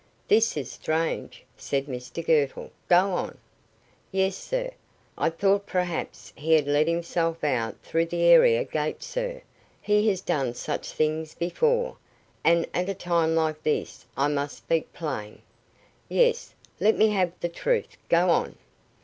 "This 0.27 0.57
is 0.57 0.71
strange," 0.71 1.43
said 1.55 1.85
Mr 1.85 2.25
Girtle. 2.25 2.71
"Go 2.89 3.11
on." 3.13 3.37
"Yes, 4.11 4.35
sir. 4.35 4.71
I 5.15 5.29
thought 5.29 5.67
perhaps 5.67 6.33
he 6.35 6.53
had 6.53 6.65
let 6.65 6.87
himself 6.87 7.43
out 7.43 7.77
through 7.83 8.07
the 8.07 8.23
area 8.23 8.63
gate, 8.63 9.03
sir. 9.03 9.43
He 9.79 10.07
has 10.09 10.21
done 10.21 10.55
such 10.55 10.89
things 10.91 11.35
before, 11.35 11.97
and 12.43 12.65
at 12.73 12.89
a 12.89 12.95
time 12.95 13.35
like 13.35 13.61
this 13.61 14.03
I 14.17 14.27
must 14.27 14.57
speak 14.57 14.91
plain." 14.91 15.43
"Yes. 16.09 16.55
Let 16.79 16.97
me 16.97 17.09
have 17.09 17.33
the 17.39 17.49
truth. 17.49 17.95
Go 18.09 18.31
on." 18.31 18.55